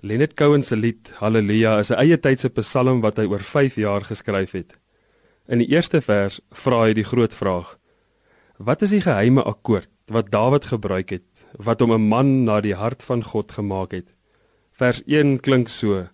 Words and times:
Leonard 0.00 0.36
Cohen 0.36 0.62
se 0.62 0.76
lied 0.76 1.08
Halleluja 1.20 1.78
is 1.80 1.90
'n 1.90 1.96
eie 1.96 2.18
tydse 2.20 2.50
psalm 2.52 3.00
wat 3.00 3.16
hy 3.16 3.24
oor 3.24 3.40
5 3.40 3.76
jaar 3.80 4.04
geskryf 4.04 4.52
het. 4.52 4.76
In 5.48 5.58
die 5.58 5.72
eerste 5.72 6.02
vers 6.02 6.40
vra 6.52 6.84
hy 6.84 6.92
die 6.92 7.04
groot 7.04 7.32
vraag: 7.32 7.78
Wat 8.58 8.82
is 8.82 8.90
die 8.90 9.00
geheime 9.00 9.42
akkoord 9.42 9.88
wat 10.12 10.30
Dawid 10.30 10.64
gebruik 10.68 11.10
het 11.10 11.24
wat 11.56 11.80
hom 11.80 11.92
'n 11.92 12.08
man 12.08 12.44
na 12.44 12.60
die 12.60 12.74
hart 12.74 13.02
van 13.02 13.24
God 13.24 13.52
gemaak 13.52 13.92
het? 13.92 14.12
Vers 14.72 15.02
1 15.06 15.40
klink 15.40 15.68
so: 15.68 16.08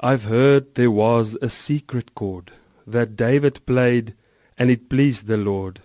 I've 0.00 0.26
heard 0.26 0.74
there 0.74 0.90
was 0.90 1.36
a 1.40 1.48
secret 1.48 2.10
chord 2.14 2.50
that 2.90 3.16
David 3.16 3.64
played 3.64 4.14
and 4.58 4.70
it 4.70 4.88
pleased 4.88 5.28
the 5.28 5.36
Lord. 5.36 5.80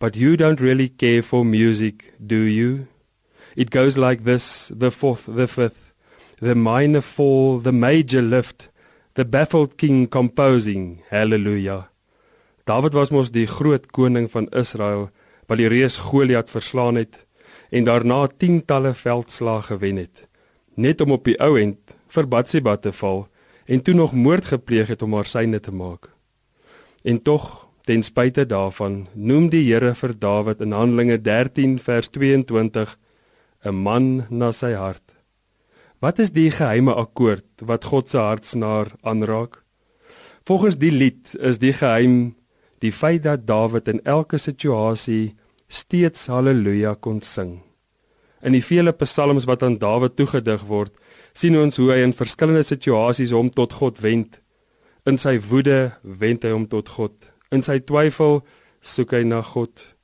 But 0.00 0.16
you 0.16 0.36
don't 0.36 0.60
really 0.60 0.88
care 0.88 1.22
for 1.22 1.44
music, 1.44 2.14
do 2.18 2.36
you? 2.36 2.88
It 3.54 3.70
goes 3.70 3.96
like 3.96 4.24
this, 4.24 4.72
the 4.76 4.90
fourth, 4.90 5.26
the 5.26 5.46
fifth 5.46 5.85
the 6.40 6.54
minor 6.54 7.00
fall, 7.00 7.58
the 7.58 7.72
major 7.72 8.22
lift, 8.22 8.68
the 9.14 9.24
baffled 9.24 9.76
king 9.76 10.06
composing. 10.06 11.02
Hallelujah. 11.10 11.88
Dawid 12.66 12.94
was 12.94 13.10
mos 13.10 13.30
die 13.30 13.46
groot 13.46 13.92
koning 13.92 14.30
van 14.30 14.48
Israel 14.52 15.10
wat 15.46 15.58
die 15.58 15.70
reus 15.70 15.96
Goliat 16.10 16.50
verslaan 16.50 16.98
het 16.98 17.24
en 17.70 17.86
daarna 17.86 18.26
tientalle 18.26 18.94
veldslae 18.94 19.62
gewen 19.62 19.96
het 19.96 20.26
net 20.76 21.00
om 21.00 21.14
op 21.16 21.24
die 21.24 21.36
ou 21.40 21.56
end 21.58 21.96
vir 22.12 22.28
Batsheba 22.28 22.76
te 22.76 22.92
val 22.92 23.24
en 23.66 23.82
toe 23.82 23.94
nog 23.96 24.14
moord 24.14 24.52
gepleeg 24.52 24.92
het 24.92 25.02
om 25.02 25.16
haar 25.16 25.26
syne 25.26 25.58
te 25.60 25.72
maak. 25.72 26.10
En 27.02 27.18
tog, 27.22 27.66
ten 27.86 28.02
spyte 28.02 28.46
daarvan, 28.46 29.06
noem 29.14 29.48
die 29.50 29.64
Here 29.66 29.94
vir 29.94 30.14
Dawid 30.14 30.60
in 30.60 30.74
Handelinge 30.74 31.18
13 31.18 31.78
vers 31.78 32.08
22 32.10 32.98
'n 33.64 33.74
man 33.74 34.26
na 34.30 34.52
sy 34.52 34.72
hart. 34.74 35.15
Wat 36.04 36.18
is 36.20 36.28
die 36.36 36.50
geheime 36.52 36.92
akkoord 36.92 37.64
wat 37.64 37.86
God 37.88 38.10
se 38.12 38.20
hartsnaar 38.20 38.90
aanraak? 39.00 39.62
Volgens 40.44 40.76
die 40.76 40.92
lied 40.92 41.32
is 41.40 41.56
die 41.58 41.72
geheim 41.72 42.34
die 42.84 42.92
feit 42.92 43.24
dat 43.24 43.46
Dawid 43.48 43.88
in 43.88 44.02
elke 44.04 44.36
situasie 44.38 45.34
steeds 45.72 46.26
haleluja 46.28 46.94
kon 47.00 47.22
sing. 47.24 47.62
In 48.44 48.52
die 48.52 48.62
vele 48.62 48.92
psalms 48.92 49.48
wat 49.48 49.64
aan 49.64 49.78
Dawid 49.80 50.18
toegedig 50.20 50.68
word, 50.68 50.92
sien 51.32 51.56
ons 51.56 51.80
hoe 51.80 51.88
hy 51.94 52.02
in 52.04 52.12
verskillende 52.12 52.66
situasies 52.68 53.32
hom 53.32 53.48
tot 53.48 53.72
God 53.80 54.02
wend. 54.04 54.36
In 55.08 55.16
sy 55.16 55.38
woede 55.40 55.96
wend 56.02 56.44
hy 56.44 56.52
hom 56.52 56.68
tot 56.68 56.92
God. 56.92 57.16
In 57.48 57.64
sy 57.64 57.80
twyfel 57.80 58.42
soek 58.84 59.16
hy 59.16 59.24
na 59.24 59.40
God 59.40 59.95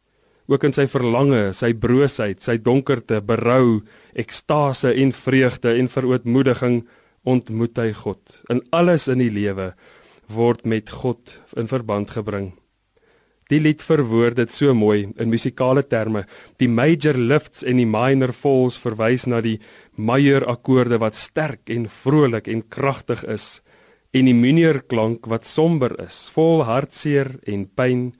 ook 0.51 0.65
in 0.67 0.75
sy 0.75 0.87
verlange, 0.91 1.53
sy 1.55 1.73
broosheid, 1.79 2.43
sy 2.43 2.59
donkerte, 2.59 3.21
berou, 3.25 3.83
ekstase 4.19 4.93
en 5.03 5.12
vreugde 5.15 5.77
en 5.79 5.91
verootmoediging 5.91 6.83
ontmoet 7.29 7.79
hy 7.79 7.93
God. 7.95 8.41
In 8.51 8.62
alles 8.75 9.09
in 9.12 9.23
die 9.23 9.31
lewe 9.33 9.73
word 10.33 10.67
met 10.67 10.91
God 10.91 11.39
in 11.57 11.71
verband 11.71 12.11
gebring. 12.17 12.53
Die 13.53 13.61
lied 13.61 13.83
verwoord 13.84 14.39
dit 14.39 14.53
so 14.55 14.73
mooi 14.73 15.11
in 15.21 15.29
musikale 15.29 15.83
terme. 15.84 16.25
Die 16.56 16.71
major 16.73 17.19
lifts 17.19 17.61
en 17.67 17.77
die 17.77 17.89
minor 17.89 18.33
falls 18.33 18.79
verwys 18.81 19.27
na 19.29 19.43
die 19.45 19.59
major 19.97 20.47
akkoorde 20.49 20.99
wat 21.03 21.19
sterk 21.21 21.69
en 21.71 21.84
vrolik 21.91 22.49
en 22.49 22.65
kragtig 22.65 23.27
is 23.29 23.61
en 24.12 24.29
die 24.29 24.37
minor 24.37 24.83
klank 24.89 25.27
wat 25.29 25.47
somber 25.49 25.95
is, 26.01 26.27
vol 26.33 26.65
hartseer 26.69 27.39
en 27.49 27.65
pyn 27.65 28.11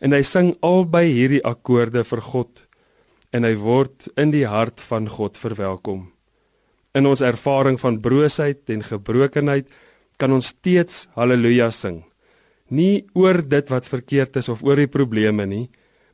en 0.00 0.16
hy 0.16 0.22
sing 0.26 0.54
albei 0.64 1.06
hierdie 1.12 1.42
akkoorde 1.44 2.04
vir 2.08 2.22
God 2.24 2.64
en 3.36 3.46
hy 3.46 3.54
word 3.60 4.08
in 4.18 4.32
die 4.34 4.46
hart 4.48 4.80
van 4.82 5.06
God 5.08 5.38
verwelkom. 5.38 6.08
In 6.96 7.06
ons 7.06 7.22
ervaring 7.22 7.78
van 7.78 8.00
broosheid 8.02 8.70
en 8.74 8.82
gebrokenheid 8.82 9.68
kan 10.18 10.32
ons 10.34 10.50
steeds 10.52 11.04
haleluja 11.14 11.70
sing. 11.70 12.02
Nie 12.70 13.06
oor 13.14 13.40
dit 13.42 13.70
wat 13.70 13.86
verkeerd 13.86 14.40
is 14.40 14.50
of 14.50 14.64
oor 14.66 14.78
die 14.78 14.90
probleme 14.90 15.46
nie, 15.46 15.68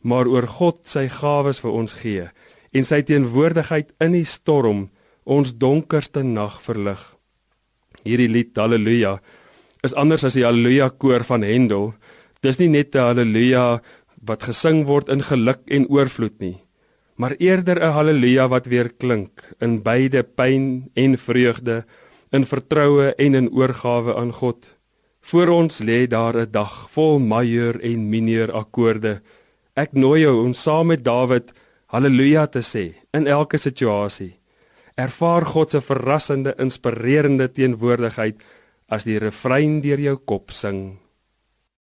maar 0.06 0.28
oor 0.28 0.47
God 0.47 0.84
sy 0.88 1.06
gawes 1.10 1.60
vir 1.62 1.72
ons 1.72 1.97
gee 2.03 2.28
en 2.76 2.84
sy 2.84 3.00
teenwoordigheid 3.08 3.94
in 4.04 4.12
die 4.16 4.26
storm 4.28 4.88
ons 5.24 5.54
donkerste 5.56 6.22
nag 6.26 6.58
verlig. 6.62 7.00
Hierdie 8.06 8.28
lied 8.30 8.58
haleluja 8.58 9.16
is 9.86 9.94
anders 9.97 10.24
as 10.26 10.36
die 10.36 10.44
haleluja 10.44 10.91
koor 10.98 11.24
van 11.26 11.44
Hendel 11.47 11.92
Dis 12.42 12.58
nie 12.58 12.69
net 12.69 12.94
'n 12.94 12.98
haleluja 12.98 13.80
wat 14.26 14.42
gesing 14.42 14.86
word 14.86 15.08
in 15.08 15.22
geluk 15.22 15.62
en 15.66 15.86
oorvloed 15.88 16.41
nie, 16.41 16.58
maar 17.16 17.34
eerder 17.38 17.78
'n 17.80 17.92
haleluja 17.92 18.48
wat 18.48 18.66
weer 18.66 18.91
klink 18.91 19.54
in 19.60 19.82
beide 19.82 20.22
pyn 20.22 20.91
en 20.94 21.19
vreugde, 21.19 21.84
in 22.32 22.44
vertroue 22.44 23.14
en 23.19 23.34
in 23.34 23.50
oorgawe 23.50 24.16
aan 24.16 24.32
God. 24.32 24.76
Voor 25.20 25.48
ons 25.48 25.80
lê 25.80 26.06
daar 26.06 26.36
'n 26.36 26.50
dag 26.50 26.91
vol 26.91 27.19
majeur 27.19 27.80
en 27.80 28.10
mineur 28.10 28.53
akkoorde. 28.53 29.22
Ek 29.74 29.92
nooi 29.92 30.20
jou 30.20 30.44
om 30.44 30.54
saam 30.54 30.86
met 30.86 31.04
Dawid 31.04 31.53
haleluja 31.86 32.47
te 32.47 32.62
sê 32.62 32.94
in 33.12 33.26
elke 33.26 33.58
situasie. 33.58 34.38
Ervaar 34.97 35.44
God 35.44 35.70
se 35.70 35.80
verrassende, 35.80 36.54
inspirerende 36.58 37.48
teenwoordigheid 37.48 38.36
as 38.88 39.04
die 39.04 39.18
refrein 39.18 39.80
deur 39.80 40.00
jou 40.00 40.16
kop 40.16 40.50
sing. 40.50 40.98